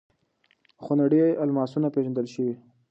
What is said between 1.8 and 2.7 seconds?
پېژندل شوي.